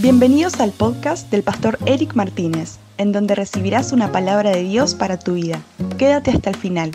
Bienvenidos 0.00 0.60
al 0.60 0.70
podcast 0.70 1.28
del 1.28 1.42
pastor 1.42 1.76
Eric 1.84 2.14
Martínez, 2.14 2.78
en 2.98 3.10
donde 3.10 3.34
recibirás 3.34 3.90
una 3.90 4.12
palabra 4.12 4.50
de 4.50 4.62
Dios 4.62 4.94
para 4.94 5.18
tu 5.18 5.34
vida. 5.34 5.60
Quédate 5.98 6.30
hasta 6.30 6.50
el 6.50 6.56
final. 6.56 6.92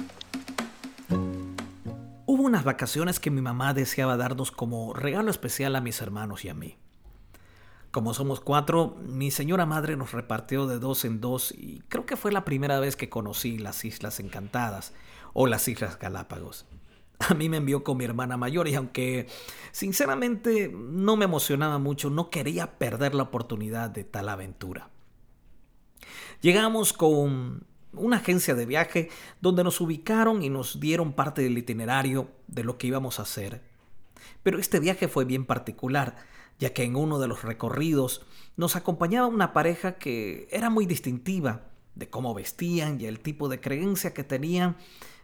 Hubo 2.26 2.44
unas 2.44 2.63
vacaciones 2.63 3.20
que 3.20 3.29
mi 3.29 3.42
mamá 3.42 3.74
deseaba 3.74 4.16
darnos 4.16 4.52
como 4.52 4.94
regalo 4.94 5.31
especial 5.31 5.76
a 5.76 5.81
mis 5.81 6.02
hermanos 6.02 6.46
y 6.46 6.50
a 6.50 6.54
mí. 6.54 6.78
Como 7.92 8.13
somos 8.13 8.39
cuatro, 8.39 8.96
mi 9.06 9.31
señora 9.31 9.65
madre 9.65 9.97
nos 9.97 10.13
repartió 10.13 10.65
de 10.65 10.79
dos 10.79 11.04
en 11.04 11.20
dos 11.20 11.51
y 11.51 11.83
creo 11.90 12.06
que 12.06 12.15
fue 12.15 12.31
la 12.31 12.46
primera 12.46 12.79
vez 12.79 12.96
que 12.96 13.10
conocí 13.10 13.58
las 13.58 13.83
Islas 13.83 14.22
Encantadas 14.22 14.94
o 15.33 15.46
las 15.47 15.67
Islas 15.67 15.99
Galápagos. 15.99 16.66
A 17.30 17.34
mí 17.34 17.49
me 17.49 17.58
envió 17.58 17.84
con 17.84 17.98
mi 17.98 18.05
hermana 18.05 18.38
mayor 18.38 18.67
y 18.67 18.76
aunque 18.76 19.27
sinceramente 19.72 20.72
no 20.73 21.16
me 21.16 21.26
emocionaba 21.26 21.77
mucho, 21.77 22.09
no 22.09 22.30
quería 22.30 22.77
perder 22.77 23.16
la 23.16 23.23
oportunidad 23.23 23.90
de 23.90 24.03
tal 24.03 24.30
aventura. 24.30 24.90
Llegamos 26.41 26.94
con 26.94 27.66
una 27.94 28.18
agencia 28.18 28.55
de 28.55 28.66
viaje 28.66 29.09
donde 29.40 29.63
nos 29.63 29.80
ubicaron 29.80 30.41
y 30.44 30.49
nos 30.49 30.80
dieron 30.80 31.13
parte 31.13 31.41
del 31.41 31.58
itinerario 31.58 32.30
de 32.48 32.63
lo 32.63 32.77
que 32.77 32.88
íbamos 32.88 33.20
a 33.20 33.24
hacer. 33.24 33.62
Pero 34.41 34.60
este 34.60 34.80
viaje 34.80 35.08
fue 35.08 35.26
bien 35.26 35.46
particular, 35.46 36.18
ya 36.60 36.74
que 36.74 36.84
en 36.84 36.96
uno 36.96 37.20
de 37.20 37.27
los 37.27 37.44
recorridos 37.44 38.26
nos 38.58 38.76
acompañaba 38.76 39.27
una 39.27 39.54
pareja 39.54 39.94
que 39.94 40.48
era 40.52 40.70
muy 40.70 40.85
distintiva 40.85 41.62
de 41.96 42.10
cómo 42.10 42.34
vestían 42.34 42.99
y 42.99 43.05
el 43.05 43.20
tipo 43.20 43.48
de 43.48 43.62
creencia 43.62 44.13
que 44.13 44.24
tenían 44.24 44.76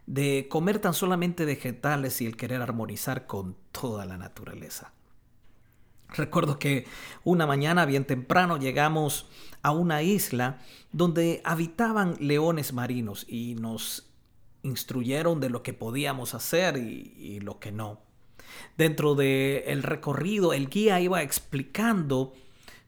de 0.10 0.48
comer 0.50 0.80
tan 0.80 0.96
solamente 0.96 1.46
vegetales 1.46 2.20
y 2.20 2.26
el 2.26 2.36
querer 2.36 2.64
armonizar 2.64 3.28
con 3.28 3.56
toda 3.72 4.08
la 4.08 4.18
naturaleza. 4.18 4.92
Recuerdo 6.10 6.58
que 6.58 6.88
una 7.24 7.46
mañana 7.46 7.86
bien 7.86 8.06
temprano 8.06 8.58
llegamos 8.58 9.28
a 9.62 9.70
una 9.70 10.02
isla 10.02 10.58
donde 10.92 11.42
habitaban 11.44 12.16
leones 12.20 12.74
marinos 12.74 13.28
y 13.30 13.54
nos 13.54 14.10
instruyeron 14.64 15.40
de 15.40 15.52
lo 15.52 15.62
que 15.62 15.74
podíamos 15.74 16.34
hacer 16.34 16.78
y, 16.78 17.40
lo 17.42 17.60
que 17.60 17.72
no. 17.72 18.02
Dentro 18.78 19.14
del 19.14 19.84
recorrido 19.84 20.54
el 20.54 20.70
guía 20.70 21.00
iba 21.00 21.22
explicando 21.22 22.34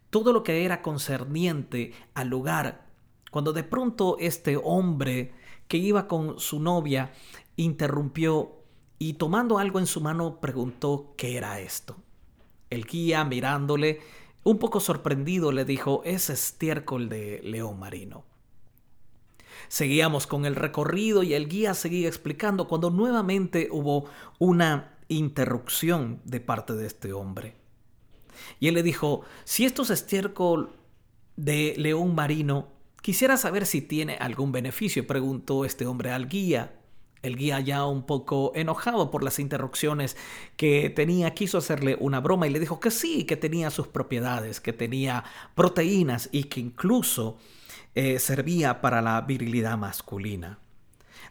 todo 0.09 0.33
lo 0.33 0.41
que 0.41 0.65
era 0.65 0.81
concerniente 0.81 1.93
al 2.15 2.29
lugar, 2.29 2.87
cuando 3.29 3.53
de 3.53 3.63
pronto 3.63 4.17
este 4.19 4.57
hombre 4.57 5.33
que 5.71 5.77
iba 5.77 6.05
con 6.05 6.37
su 6.37 6.59
novia 6.59 7.13
interrumpió 7.55 8.57
y 8.99 9.13
tomando 9.13 9.57
algo 9.57 9.79
en 9.79 9.87
su 9.87 10.01
mano 10.01 10.41
preguntó 10.41 11.13
qué 11.15 11.37
era 11.37 11.61
esto. 11.61 11.95
El 12.69 12.83
guía 12.83 13.23
mirándole, 13.23 14.01
un 14.43 14.59
poco 14.59 14.81
sorprendido, 14.81 15.53
le 15.53 15.63
dijo, 15.63 16.01
es 16.03 16.29
estiércol 16.29 17.07
de 17.07 17.39
león 17.45 17.79
marino. 17.79 18.25
Seguíamos 19.69 20.27
con 20.27 20.45
el 20.45 20.57
recorrido 20.57 21.23
y 21.23 21.35
el 21.35 21.47
guía 21.47 21.73
seguía 21.73 22.09
explicando 22.09 22.67
cuando 22.67 22.89
nuevamente 22.89 23.69
hubo 23.71 24.09
una 24.39 24.97
interrupción 25.07 26.19
de 26.25 26.41
parte 26.41 26.73
de 26.73 26.85
este 26.85 27.13
hombre. 27.13 27.55
Y 28.59 28.67
él 28.67 28.73
le 28.73 28.83
dijo, 28.83 29.21
si 29.45 29.63
esto 29.63 29.83
es 29.83 29.89
estiércol 29.89 30.75
de 31.37 31.75
león 31.77 32.13
marino, 32.13 32.80
Quisiera 33.01 33.35
saber 33.37 33.65
si 33.65 33.81
tiene 33.81 34.15
algún 34.17 34.51
beneficio, 34.51 35.07
preguntó 35.07 35.65
este 35.65 35.87
hombre 35.87 36.11
al 36.11 36.27
guía. 36.27 36.77
El 37.23 37.35
guía 37.35 37.59
ya 37.59 37.85
un 37.85 38.05
poco 38.05 38.51
enojado 38.55 39.11
por 39.11 39.23
las 39.23 39.39
interrupciones 39.39 40.17
que 40.55 40.89
tenía, 40.89 41.33
quiso 41.33 41.57
hacerle 41.57 41.97
una 41.99 42.19
broma 42.19 42.47
y 42.47 42.51
le 42.51 42.59
dijo 42.59 42.79
que 42.79 42.89
sí, 42.89 43.25
que 43.25 43.37
tenía 43.37 43.69
sus 43.69 43.87
propiedades, 43.87 44.59
que 44.59 44.73
tenía 44.73 45.23
proteínas 45.53 46.29
y 46.31 46.45
que 46.45 46.59
incluso 46.59 47.37
eh, 47.93 48.19
servía 48.19 48.81
para 48.81 49.01
la 49.01 49.21
virilidad 49.21 49.77
masculina. 49.77 50.59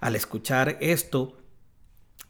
Al 0.01 0.15
escuchar 0.15 0.77
esto, 0.81 1.39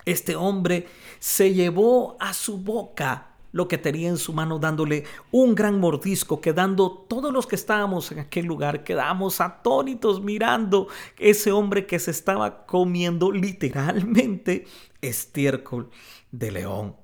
este 0.05 0.37
hombre 0.37 0.87
se 1.19 1.53
llevó 1.53 2.17
a 2.21 2.33
su 2.33 2.59
boca 2.59 3.30
lo 3.53 3.69
que 3.69 3.79
tenía 3.79 4.09
en 4.09 4.17
su 4.17 4.33
mano 4.33 4.59
dándole 4.59 5.05
un 5.31 5.55
gran 5.55 5.81
mordisco, 5.81 6.41
quedando 6.41 6.91
todos 7.09 7.33
los 7.33 7.47
que 7.47 7.57
estábamos 7.57 8.11
en 8.13 8.21
aquel 8.21 8.47
lugar, 8.47 8.85
quedamos 8.85 9.41
atónitos 9.41 10.23
mirando 10.23 10.89
ese 11.19 11.53
hombre 11.53 11.87
que 11.87 11.99
se 11.99 12.11
estaba 12.11 12.67
comiendo 12.67 13.33
literalmente 13.33 14.67
estiércol 15.01 15.91
de 16.31 16.53
león. 16.53 16.97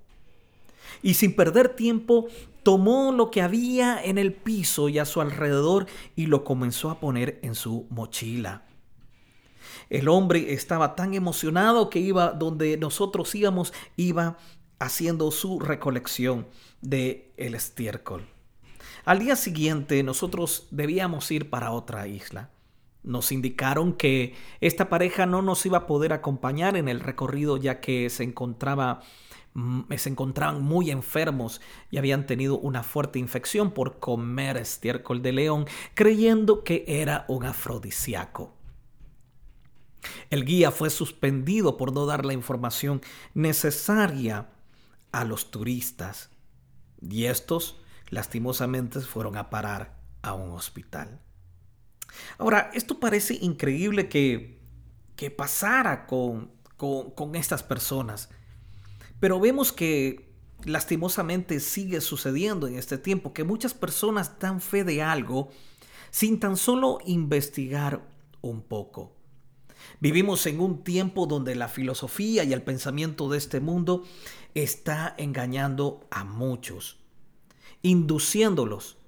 Y 1.02 1.14
sin 1.14 1.34
perder 1.34 1.70
tiempo, 1.70 2.26
tomó 2.62 3.12
lo 3.12 3.30
que 3.30 3.42
había 3.42 4.02
en 4.02 4.18
el 4.18 4.32
piso 4.32 4.88
y 4.88 4.98
a 4.98 5.04
su 5.04 5.20
alrededor 5.20 5.86
y 6.16 6.26
lo 6.26 6.42
comenzó 6.44 6.90
a 6.90 6.98
poner 7.00 7.38
en 7.42 7.54
su 7.54 7.86
mochila. 7.90 8.64
El 9.88 10.08
hombre 10.08 10.52
estaba 10.52 10.96
tan 10.96 11.14
emocionado 11.14 11.90
que 11.90 12.00
iba 12.00 12.32
donde 12.32 12.76
nosotros 12.76 13.34
íbamos, 13.34 13.72
iba 13.96 14.38
haciendo 14.78 15.30
su 15.30 15.58
recolección 15.60 16.46
de 16.80 17.32
el 17.36 17.54
estiércol. 17.54 18.26
Al 19.04 19.20
día 19.20 19.36
siguiente 19.36 20.02
nosotros 20.02 20.66
debíamos 20.70 21.30
ir 21.30 21.48
para 21.48 21.70
otra 21.70 22.06
isla. 22.06 22.50
Nos 23.02 23.30
indicaron 23.30 23.92
que 23.92 24.34
esta 24.60 24.88
pareja 24.88 25.26
no 25.26 25.42
nos 25.42 25.64
iba 25.64 25.78
a 25.78 25.86
poder 25.86 26.12
acompañar 26.12 26.76
en 26.76 26.88
el 26.88 27.00
recorrido 27.00 27.56
ya 27.56 27.80
que 27.80 28.10
se 28.10 28.24
encontraba 28.24 29.02
mm, 29.54 29.92
se 29.96 30.08
encontraban 30.08 30.60
muy 30.60 30.90
enfermos 30.90 31.60
y 31.90 31.98
habían 31.98 32.26
tenido 32.26 32.58
una 32.58 32.82
fuerte 32.82 33.20
infección 33.20 33.70
por 33.70 34.00
comer 34.00 34.56
estiércol 34.56 35.22
de 35.22 35.32
león, 35.32 35.66
creyendo 35.94 36.64
que 36.64 36.84
era 36.88 37.24
un 37.28 37.44
afrodisíaco. 37.44 38.52
El 40.30 40.44
guía 40.44 40.72
fue 40.72 40.90
suspendido 40.90 41.76
por 41.76 41.92
no 41.92 42.06
dar 42.06 42.24
la 42.24 42.32
información 42.32 43.00
necesaria 43.34 44.48
a 45.16 45.24
los 45.24 45.50
turistas 45.50 46.28
y 47.00 47.24
estos 47.24 47.80
lastimosamente 48.10 49.00
fueron 49.00 49.38
a 49.38 49.48
parar 49.48 49.96
a 50.20 50.34
un 50.34 50.50
hospital. 50.50 51.22
Ahora, 52.36 52.70
esto 52.74 53.00
parece 53.00 53.38
increíble 53.40 54.10
que, 54.10 54.60
que 55.16 55.30
pasara 55.30 56.06
con, 56.06 56.52
con, 56.76 57.12
con 57.12 57.34
estas 57.34 57.62
personas, 57.62 58.28
pero 59.18 59.40
vemos 59.40 59.72
que 59.72 60.34
lastimosamente 60.64 61.60
sigue 61.60 62.02
sucediendo 62.02 62.66
en 62.66 62.76
este 62.76 62.98
tiempo, 62.98 63.32
que 63.32 63.44
muchas 63.44 63.72
personas 63.72 64.38
dan 64.38 64.60
fe 64.60 64.84
de 64.84 65.02
algo 65.02 65.50
sin 66.10 66.38
tan 66.38 66.58
solo 66.58 66.98
investigar 67.06 68.06
un 68.42 68.60
poco. 68.60 69.15
Vivimos 70.00 70.46
en 70.46 70.60
un 70.60 70.84
tiempo 70.84 71.26
donde 71.26 71.54
la 71.54 71.68
filosofía 71.68 72.44
y 72.44 72.52
el 72.52 72.62
pensamiento 72.62 73.28
de 73.28 73.38
este 73.38 73.60
mundo 73.60 74.04
está 74.54 75.14
engañando 75.18 76.06
a 76.10 76.24
muchos, 76.24 76.98
induciéndolos, 77.82 78.98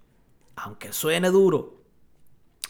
aunque 0.56 0.93
suene 0.93 1.31
duro, 1.31 1.83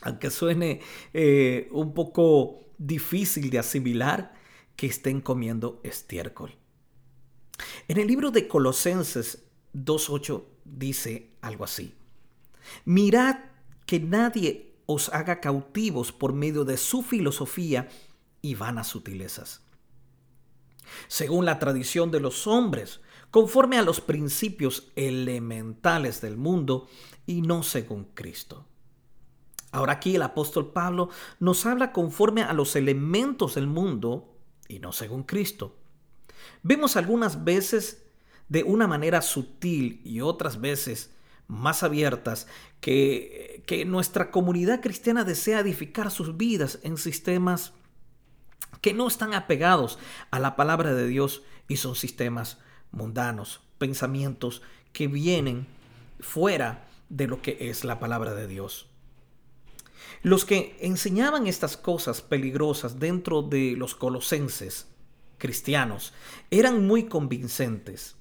aunque 0.03 0.31
suene 0.31 0.81
eh, 1.13 1.69
un 1.73 1.95
poco 1.95 2.61
difícil 2.79 3.51
de 3.51 3.59
asimilar, 3.59 4.35
que 4.77 4.87
estén 4.87 5.21
comiendo 5.21 5.81
estiércol. 5.83 6.55
En 7.89 7.99
el 7.99 8.07
libro 8.07 8.31
de 8.31 8.47
Colosenses 8.47 9.43
2.8 9.75 10.45
dice 10.65 11.33
algo 11.41 11.65
así. 11.65 11.95
Mirad 12.85 13.39
que 13.87 13.99
nadie 13.99 14.68
os 14.89 15.09
haga 15.11 15.41
cautivos 15.41 16.11
por 16.11 16.33
medio 16.33 16.65
de 16.65 16.79
su 16.79 17.03
filosofía 17.03 17.89
y 18.43 18.57
vanas 18.57 18.89
sutilezas 18.89 19.63
según 21.09 21.45
la 21.45 21.59
tradición 21.59 22.11
de 22.11 22.21
los 22.21 22.47
hombres, 22.47 23.01
conforme 23.31 23.79
a 23.79 23.83
los 23.83 24.01
principios 24.01 24.91
elementales 24.97 26.21
del 26.21 26.37
mundo 26.37 26.89
y 27.27 27.43
no 27.43 27.63
según 27.63 28.05
Cristo. 28.15 28.65
Ahora 29.71 29.95
aquí 29.95 30.17
el 30.17 30.23
apóstol 30.23 30.73
Pablo 30.73 31.11
nos 31.41 31.67
habla 31.67 31.93
conforme 31.93 32.43
a 32.43 32.55
los 32.55 32.75
elementos 32.75 33.55
del 33.55 33.67
mundo 33.67 34.35
y 34.67 34.79
no 34.79 34.93
según 34.93 35.25
Cristo. 35.25 35.77
Vemos 36.63 36.97
algunas 36.97 37.45
veces 37.45 38.05
de 38.49 38.63
una 38.63 38.87
manera 38.87 39.21
sutil 39.21 40.01
y 40.05 40.23
otras 40.23 40.61
veces 40.61 41.11
más 41.49 41.83
abiertas 41.83 42.47
que, 42.81 43.58
que 43.69 43.85
nuestra 43.85 44.31
comunidad 44.31 44.81
cristiana 44.81 45.25
desea 45.25 45.61
edificar 45.61 46.11
sus 46.11 46.39
vidas 46.39 46.79
en 46.85 46.97
sistemas 46.97 47.75
que 48.81 48.95
no 48.95 49.07
están 49.07 49.35
apegados 49.35 49.99
a 50.31 50.39
la 50.39 50.57
palabra 50.57 50.95
de 50.95 51.07
Dios 51.07 51.43
y 51.69 51.77
son 51.77 51.95
sistemas 51.95 52.57
mundanos, 52.93 53.61
pensamientos 53.77 54.63
que 54.95 55.07
vienen 55.07 55.67
fuera 56.19 56.89
de 57.11 57.27
lo 57.27 57.43
que 57.43 57.59
es 57.69 57.85
la 57.85 58.01
palabra 58.01 58.33
de 58.33 58.47
Dios. 58.47 58.87
Los 60.23 60.47
que 60.47 60.79
enseñaban 60.81 61.47
estas 61.47 61.77
cosas 61.77 62.23
peligrosas 62.23 62.99
dentro 62.99 63.43
de 63.43 63.75
los 63.77 63.95
colosenses 63.95 64.87
cristianos 65.37 66.15
eran 66.51 66.87
muy 66.87 67.05
convincentes. 67.05 68.17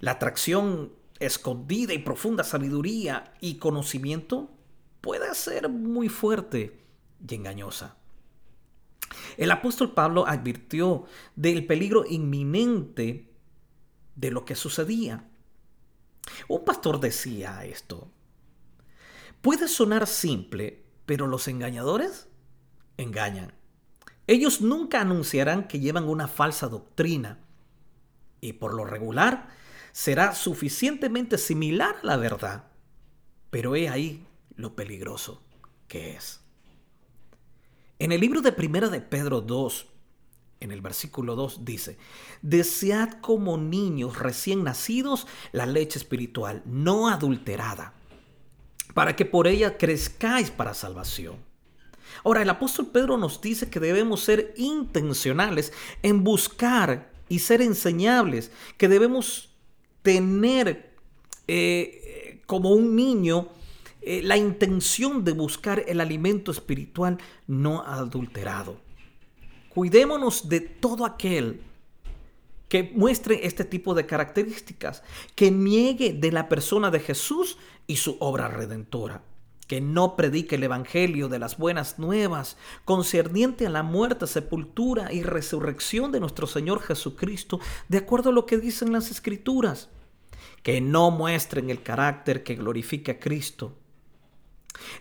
La 0.00 0.12
atracción 0.12 0.92
escondida 1.20 1.92
y 1.92 1.98
profunda 1.98 2.42
sabiduría 2.42 3.34
y 3.38 3.56
conocimiento 3.56 4.48
puede 5.02 5.34
ser 5.34 5.68
muy 5.68 6.08
fuerte 6.08 6.80
y 7.28 7.34
engañosa. 7.34 7.96
El 9.36 9.50
apóstol 9.50 9.92
Pablo 9.92 10.26
advirtió 10.26 11.04
del 11.36 11.66
peligro 11.66 12.06
inminente 12.08 13.30
de 14.16 14.30
lo 14.30 14.46
que 14.46 14.54
sucedía. 14.54 15.28
Un 16.48 16.64
pastor 16.64 17.00
decía 17.00 17.64
esto. 17.66 18.10
Puede 19.42 19.68
sonar 19.68 20.06
simple, 20.06 20.84
pero 21.04 21.26
los 21.26 21.48
engañadores 21.48 22.28
engañan. 22.96 23.52
Ellos 24.26 24.60
nunca 24.60 25.00
anunciarán 25.00 25.66
que 25.66 25.80
llevan 25.80 26.08
una 26.08 26.28
falsa 26.28 26.68
doctrina 26.68 27.40
y 28.40 28.54
por 28.54 28.72
lo 28.72 28.84
regular 28.84 29.48
será 29.90 30.34
suficientemente 30.34 31.38
similar 31.38 31.96
a 32.02 32.06
la 32.06 32.16
verdad. 32.16 32.64
Pero 33.50 33.74
he 33.74 33.88
ahí 33.88 34.26
lo 34.56 34.74
peligroso 34.74 35.42
que 35.88 36.14
es. 36.14 36.40
En 37.98 38.12
el 38.12 38.20
libro 38.20 38.40
de 38.40 38.52
Primera 38.52 38.88
de 38.88 39.00
Pedro 39.00 39.40
2, 39.40 39.86
en 40.60 40.72
el 40.72 40.80
versículo 40.80 41.36
2 41.36 41.64
dice, 41.64 41.98
desead 42.40 43.20
como 43.20 43.58
niños 43.58 44.18
recién 44.18 44.64
nacidos 44.64 45.26
la 45.52 45.66
leche 45.66 45.98
espiritual, 45.98 46.62
no 46.64 47.08
adulterada, 47.08 47.94
para 48.94 49.16
que 49.16 49.24
por 49.24 49.46
ella 49.46 49.76
crezcáis 49.78 50.50
para 50.50 50.74
salvación. 50.74 51.36
Ahora, 52.24 52.42
el 52.42 52.50
apóstol 52.50 52.88
Pedro 52.92 53.16
nos 53.16 53.40
dice 53.40 53.70
que 53.70 53.80
debemos 53.80 54.20
ser 54.20 54.54
intencionales 54.56 55.72
en 56.02 56.24
buscar 56.24 57.10
y 57.28 57.38
ser 57.38 57.62
enseñables, 57.62 58.50
que 58.76 58.88
debemos 58.88 59.50
tener 60.02 60.94
eh, 61.48 62.42
como 62.46 62.72
un 62.72 62.94
niño 62.94 63.48
eh, 64.04 64.20
la 64.22 64.36
intención 64.36 65.24
de 65.24 65.32
buscar 65.32 65.84
el 65.86 66.00
alimento 66.00 66.50
espiritual 66.50 67.18
no 67.46 67.82
adulterado. 67.82 68.76
Cuidémonos 69.68 70.48
de 70.48 70.60
todo 70.60 71.04
aquel 71.06 71.60
que 72.68 72.90
muestre 72.94 73.46
este 73.46 73.64
tipo 73.64 73.94
de 73.94 74.06
características, 74.06 75.02
que 75.34 75.50
niegue 75.50 76.14
de 76.14 76.32
la 76.32 76.48
persona 76.48 76.90
de 76.90 77.00
Jesús 77.00 77.58
y 77.86 77.96
su 77.96 78.16
obra 78.18 78.48
redentora, 78.48 79.22
que 79.68 79.80
no 79.80 80.16
predique 80.16 80.56
el 80.56 80.64
Evangelio 80.64 81.28
de 81.28 81.38
las 81.38 81.58
buenas 81.58 81.98
nuevas 81.98 82.56
concerniente 82.84 83.66
a 83.66 83.70
la 83.70 83.82
muerte, 83.82 84.26
sepultura 84.26 85.12
y 85.12 85.22
resurrección 85.22 86.12
de 86.12 86.20
nuestro 86.20 86.46
Señor 86.46 86.80
Jesucristo, 86.80 87.60
de 87.88 87.98
acuerdo 87.98 88.30
a 88.30 88.32
lo 88.32 88.46
que 88.46 88.58
dicen 88.58 88.90
las 88.90 89.10
Escrituras, 89.10 89.90
que 90.62 90.80
no 90.80 91.10
muestren 91.10 91.70
el 91.70 91.82
carácter 91.82 92.42
que 92.42 92.54
glorifica 92.54 93.12
a 93.12 93.18
Cristo, 93.18 93.76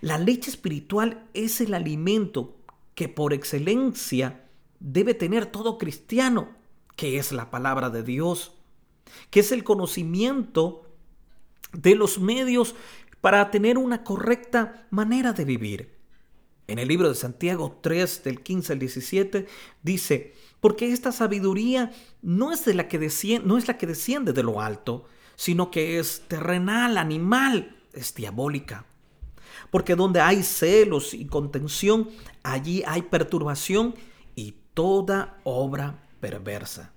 la 0.02 0.18
leche 0.18 0.50
espiritual 0.50 1.28
es 1.34 1.62
el 1.62 1.74
alimento 1.74 2.58
que 2.96 3.10
por 3.10 3.34
excelencia 3.34 4.46
debe 4.80 5.14
tener 5.14 5.46
todo 5.46 5.78
cristiano, 5.78 6.50
que 6.96 7.18
es 7.18 7.32
la 7.32 7.50
palabra 7.50 7.90
de 7.90 8.04
Dios, 8.04 8.54
que 9.30 9.42
es 9.42 9.52
el 9.52 9.64
conocimiento 9.64 10.88
de 11.74 11.96
los 11.96 12.20
medios 12.20 12.76
para 13.22 13.52
tener 13.52 13.78
una 13.78 14.04
correcta 14.04 14.88
manera 14.90 15.34
de 15.34 15.46
vivir. 15.46 16.02
En 16.68 16.80
el 16.80 16.88
libro 16.88 17.10
de 17.10 17.16
Santiago 17.16 17.80
3 17.82 18.24
del 18.24 18.42
15 18.42 18.74
al 18.74 18.80
17 18.80 19.48
dice, 19.84 20.34
porque 20.60 20.92
esta 20.92 21.12
sabiduría 21.12 21.92
no 22.22 22.52
es, 22.52 22.66
de 22.66 22.74
la 22.74 22.88
que 22.88 23.00
desciende, 23.00 23.48
no 23.48 23.58
es 23.58 23.68
la 23.68 23.78
que 23.78 23.88
desciende 23.88 24.32
de 24.32 24.44
lo 24.44 24.62
alto, 24.62 25.06
sino 25.36 25.72
que 25.72 26.00
es 26.00 26.24
terrenal, 26.28 26.98
animal, 26.98 27.76
es 27.94 28.14
diabólica. 28.14 28.86
Porque 29.70 29.96
donde 29.96 30.22
hay 30.22 30.44
celos 30.44 31.14
y 31.14 31.26
contención, 31.26 32.10
allí 32.44 32.84
hay 32.86 33.04
perturbación 33.04 33.96
y 34.36 34.56
toda 34.74 35.40
obra 35.44 36.08
perversa. 36.20 36.94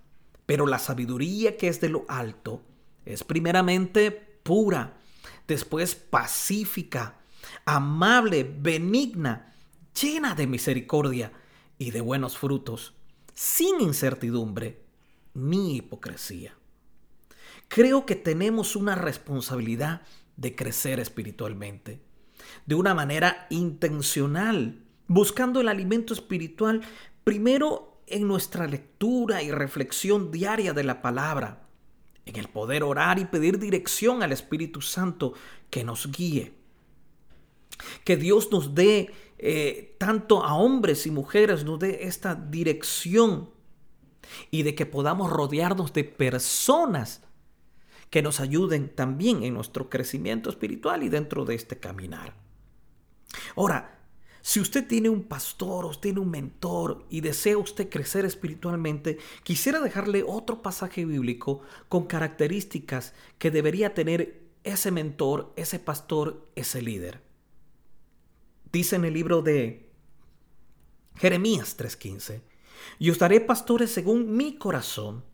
Pero 0.46 0.66
la 0.66 0.78
sabiduría 0.78 1.56
que 1.56 1.68
es 1.68 1.80
de 1.80 1.88
lo 1.88 2.04
alto 2.08 2.62
es 3.04 3.24
primeramente 3.24 4.10
pura, 4.10 4.98
después 5.46 5.94
pacífica, 5.94 7.16
amable, 7.64 8.44
benigna, 8.44 9.54
llena 10.00 10.34
de 10.34 10.46
misericordia 10.46 11.32
y 11.78 11.90
de 11.90 12.00
buenos 12.00 12.36
frutos, 12.36 12.94
sin 13.34 13.80
incertidumbre 13.80 14.80
ni 15.34 15.76
hipocresía. 15.76 16.54
Creo 17.68 18.06
que 18.06 18.14
tenemos 18.14 18.76
una 18.76 18.94
responsabilidad 18.94 20.02
de 20.36 20.54
crecer 20.54 21.00
espiritualmente 21.00 22.00
de 22.66 22.74
una 22.74 22.94
manera 22.94 23.46
intencional, 23.50 24.82
buscando 25.06 25.60
el 25.60 25.68
alimento 25.68 26.14
espiritual 26.14 26.82
primero 27.24 28.00
en 28.06 28.28
nuestra 28.28 28.66
lectura 28.66 29.42
y 29.42 29.50
reflexión 29.50 30.30
diaria 30.30 30.72
de 30.72 30.84
la 30.84 31.02
palabra, 31.02 31.66
en 32.26 32.36
el 32.36 32.48
poder 32.48 32.82
orar 32.82 33.18
y 33.18 33.24
pedir 33.24 33.58
dirección 33.58 34.22
al 34.22 34.32
Espíritu 34.32 34.80
Santo 34.80 35.34
que 35.70 35.84
nos 35.84 36.10
guíe. 36.10 36.54
Que 38.04 38.16
Dios 38.16 38.50
nos 38.50 38.74
dé, 38.74 39.10
eh, 39.38 39.96
tanto 39.98 40.44
a 40.44 40.54
hombres 40.54 41.06
y 41.06 41.10
mujeres, 41.10 41.64
nos 41.64 41.78
dé 41.78 42.04
esta 42.04 42.34
dirección 42.34 43.50
y 44.50 44.62
de 44.62 44.74
que 44.74 44.86
podamos 44.86 45.30
rodearnos 45.30 45.92
de 45.92 46.04
personas 46.04 47.23
que 48.10 48.22
nos 48.22 48.40
ayuden 48.40 48.94
también 48.94 49.42
en 49.42 49.54
nuestro 49.54 49.90
crecimiento 49.90 50.50
espiritual 50.50 51.02
y 51.02 51.08
dentro 51.08 51.44
de 51.44 51.54
este 51.54 51.78
caminar. 51.78 52.34
Ahora, 53.56 53.94
si 54.46 54.60
usted 54.60 54.86
tiene 54.86 55.08
un 55.08 55.24
pastor 55.24 55.86
o 55.86 55.98
tiene 55.98 56.20
un 56.20 56.30
mentor 56.30 57.06
y 57.08 57.22
desea 57.22 57.56
usted 57.56 57.88
crecer 57.88 58.26
espiritualmente, 58.26 59.18
quisiera 59.42 59.80
dejarle 59.80 60.22
otro 60.22 60.60
pasaje 60.60 61.06
bíblico 61.06 61.62
con 61.88 62.04
características 62.06 63.14
que 63.38 63.50
debería 63.50 63.94
tener 63.94 64.44
ese 64.62 64.90
mentor, 64.90 65.52
ese 65.56 65.78
pastor, 65.78 66.46
ese 66.56 66.82
líder. 66.82 67.22
Dice 68.70 68.96
en 68.96 69.06
el 69.06 69.14
libro 69.14 69.40
de 69.40 69.88
Jeremías 71.16 71.76
3:15, 71.78 72.42
y 72.98 73.10
os 73.10 73.18
daré 73.18 73.40
pastores 73.40 73.92
según 73.92 74.36
mi 74.36 74.58
corazón, 74.58 75.24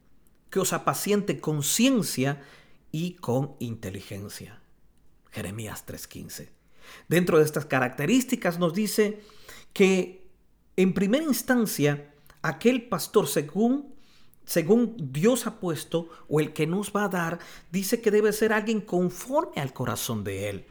que 0.51 0.61
os 0.61 0.73
apaciente 0.73 1.41
con 1.41 1.63
ciencia 1.63 2.43
y 2.93 3.15
con 3.15 3.55
inteligencia. 3.61 4.61
Jeremías 5.31 5.85
3:15. 5.87 6.49
Dentro 7.09 7.39
de 7.39 7.45
estas 7.45 7.67
características 7.67 8.59
nos 8.59 8.75
dice 8.75 9.21
que 9.73 10.27
en 10.77 10.93
primera 10.93 11.25
instancia 11.25 12.13
aquel 12.43 12.89
pastor 12.89 13.29
según 13.29 13.95
según 14.45 14.97
Dios 15.13 15.47
ha 15.47 15.61
puesto 15.61 16.09
o 16.29 16.41
el 16.41 16.53
que 16.53 16.67
nos 16.67 16.91
va 16.91 17.05
a 17.05 17.09
dar, 17.09 17.39
dice 17.71 18.01
que 18.01 18.11
debe 18.11 18.33
ser 18.33 18.53
alguien 18.53 18.81
conforme 18.81 19.63
al 19.63 19.73
corazón 19.73 20.25
de 20.25 20.51
Él. 20.51 20.65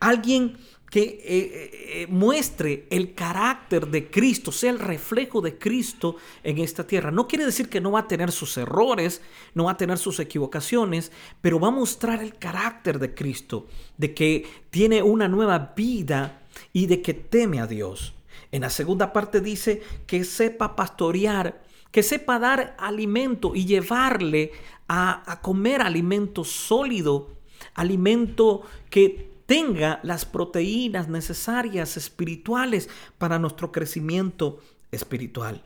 Alguien 0.00 0.56
que 0.90 1.00
eh, 1.00 1.20
eh, 1.24 1.70
eh, 2.02 2.06
muestre 2.08 2.86
el 2.90 3.14
carácter 3.14 3.88
de 3.88 4.08
Cristo, 4.08 4.52
sea 4.52 4.70
el 4.70 4.78
reflejo 4.78 5.40
de 5.40 5.58
Cristo 5.58 6.16
en 6.44 6.58
esta 6.58 6.86
tierra. 6.86 7.10
No 7.10 7.26
quiere 7.26 7.44
decir 7.44 7.68
que 7.68 7.80
no 7.80 7.92
va 7.92 8.00
a 8.00 8.08
tener 8.08 8.30
sus 8.30 8.56
errores, 8.56 9.20
no 9.54 9.64
va 9.64 9.72
a 9.72 9.76
tener 9.76 9.98
sus 9.98 10.20
equivocaciones, 10.20 11.10
pero 11.40 11.58
va 11.58 11.68
a 11.68 11.72
mostrar 11.72 12.22
el 12.22 12.34
carácter 12.34 12.98
de 12.98 13.14
Cristo, 13.14 13.66
de 13.96 14.14
que 14.14 14.46
tiene 14.70 15.02
una 15.02 15.28
nueva 15.28 15.74
vida 15.76 16.42
y 16.72 16.86
de 16.86 17.02
que 17.02 17.14
teme 17.14 17.60
a 17.60 17.66
Dios. 17.66 18.14
En 18.52 18.62
la 18.62 18.70
segunda 18.70 19.12
parte 19.12 19.40
dice 19.40 19.82
que 20.06 20.24
sepa 20.24 20.76
pastorear, 20.76 21.62
que 21.90 22.04
sepa 22.04 22.38
dar 22.38 22.76
alimento 22.78 23.56
y 23.56 23.66
llevarle 23.66 24.52
a, 24.86 25.30
a 25.30 25.40
comer 25.40 25.82
alimento 25.82 26.44
sólido, 26.44 27.32
alimento 27.74 28.62
que 28.88 29.35
tenga 29.46 30.00
las 30.02 30.24
proteínas 30.24 31.08
necesarias 31.08 31.96
espirituales 31.96 32.88
para 33.18 33.38
nuestro 33.38 33.72
crecimiento 33.72 34.60
espiritual. 34.90 35.62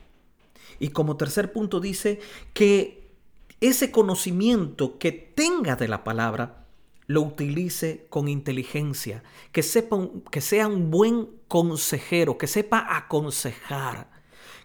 Y 0.79 0.89
como 0.89 1.17
tercer 1.17 1.51
punto 1.51 1.79
dice 1.79 2.19
que 2.53 3.11
ese 3.59 3.91
conocimiento 3.91 4.97
que 4.97 5.11
tenga 5.11 5.75
de 5.75 5.87
la 5.87 6.03
palabra 6.03 6.65
lo 7.07 7.21
utilice 7.21 8.07
con 8.09 8.27
inteligencia, 8.27 9.23
que 9.51 9.63
sepa 9.63 10.09
que 10.31 10.41
sea 10.41 10.67
un 10.67 10.89
buen 10.89 11.29
consejero, 11.47 12.37
que 12.37 12.47
sepa 12.47 12.95
aconsejar, 12.95 14.09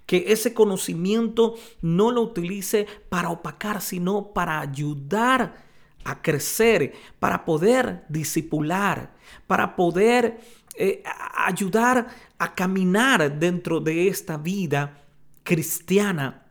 que 0.06 0.26
ese 0.28 0.54
conocimiento 0.54 1.56
no 1.82 2.12
lo 2.12 2.22
utilice 2.22 2.86
para 3.08 3.30
opacar, 3.30 3.82
sino 3.82 4.32
para 4.32 4.60
ayudar 4.60 5.65
a 6.06 6.22
crecer, 6.22 6.94
para 7.18 7.44
poder 7.44 8.04
disipular, 8.08 9.14
para 9.46 9.74
poder 9.74 10.40
eh, 10.76 11.02
ayudar 11.34 12.06
a 12.38 12.54
caminar 12.54 13.38
dentro 13.38 13.80
de 13.80 14.08
esta 14.08 14.36
vida 14.36 15.02
cristiana 15.42 16.46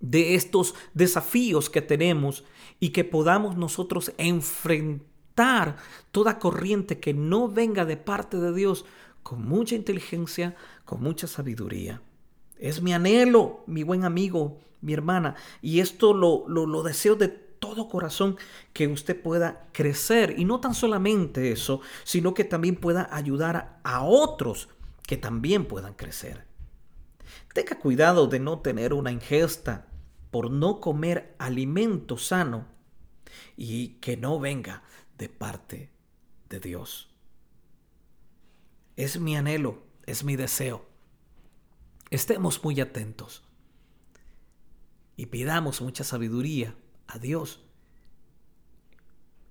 de 0.00 0.34
estos 0.34 0.74
desafíos 0.94 1.70
que 1.70 1.82
tenemos 1.82 2.44
y 2.80 2.90
que 2.90 3.04
podamos 3.04 3.56
nosotros 3.56 4.12
enfrentar 4.18 5.76
toda 6.12 6.38
corriente 6.38 7.00
que 7.00 7.14
no 7.14 7.48
venga 7.48 7.84
de 7.84 7.96
parte 7.96 8.36
de 8.36 8.52
Dios 8.52 8.84
con 9.22 9.46
mucha 9.46 9.74
inteligencia, 9.74 10.54
con 10.84 11.02
mucha 11.02 11.26
sabiduría. 11.26 12.02
Es 12.58 12.82
mi 12.82 12.92
anhelo, 12.92 13.64
mi 13.66 13.82
buen 13.82 14.04
amigo, 14.04 14.60
mi 14.80 14.92
hermana, 14.92 15.34
y 15.62 15.80
esto 15.80 16.14
lo, 16.14 16.46
lo, 16.48 16.82
deseo 16.82 17.16
de 17.16 17.45
todo 17.58 17.88
corazón 17.88 18.36
que 18.72 18.86
usted 18.88 19.20
pueda 19.20 19.68
crecer 19.72 20.34
y 20.38 20.44
no 20.44 20.60
tan 20.60 20.74
solamente 20.74 21.52
eso, 21.52 21.80
sino 22.04 22.34
que 22.34 22.44
también 22.44 22.76
pueda 22.76 23.08
ayudar 23.10 23.80
a 23.84 24.02
otros 24.02 24.68
que 25.06 25.16
también 25.16 25.66
puedan 25.66 25.94
crecer. 25.94 26.46
Tenga 27.54 27.78
cuidado 27.78 28.26
de 28.26 28.40
no 28.40 28.60
tener 28.60 28.92
una 28.92 29.12
ingesta 29.12 29.86
por 30.30 30.50
no 30.50 30.80
comer 30.80 31.34
alimento 31.38 32.18
sano 32.18 32.66
y 33.56 33.94
que 34.00 34.16
no 34.16 34.38
venga 34.38 34.82
de 35.16 35.28
parte 35.28 35.90
de 36.48 36.60
Dios. 36.60 37.08
Es 38.96 39.18
mi 39.18 39.36
anhelo, 39.36 39.82
es 40.06 40.24
mi 40.24 40.36
deseo. 40.36 40.86
Estemos 42.10 42.62
muy 42.62 42.80
atentos 42.80 43.42
y 45.16 45.26
pidamos 45.26 45.80
mucha 45.80 46.04
sabiduría 46.04 46.76
a 47.08 47.18
Dios 47.18 47.60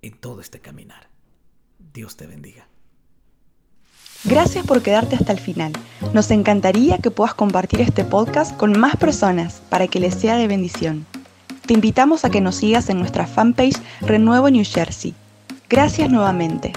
en 0.01 0.17
todo 0.17 0.41
este 0.41 0.59
caminar. 0.59 1.09
Dios 1.93 2.15
te 2.15 2.27
bendiga. 2.27 2.67
Gracias 4.24 4.65
por 4.65 4.81
quedarte 4.81 5.15
hasta 5.15 5.31
el 5.31 5.39
final. 5.39 5.71
Nos 6.13 6.31
encantaría 6.31 6.97
que 6.97 7.12
puedas 7.12 7.35
compartir 7.35 7.81
este 7.81 8.03
podcast 8.03 8.55
con 8.57 8.79
más 8.79 8.95
personas 8.95 9.62
para 9.69 9.88
que 9.88 10.00
les 10.00 10.15
sea 10.15 10.35
de 10.35 10.47
bendición. 10.47 11.05
Te 11.65 11.74
invitamos 11.74 12.25
a 12.25 12.29
que 12.29 12.41
nos 12.41 12.55
sigas 12.55 12.89
en 12.89 13.00
nuestra 13.00 13.27
fanpage 13.27 13.77
Renuevo 14.01 14.50
New 14.50 14.65
Jersey. 14.65 15.13
Gracias 15.69 16.09
nuevamente. 16.09 16.74